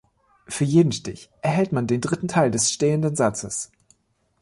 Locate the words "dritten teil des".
2.01-2.71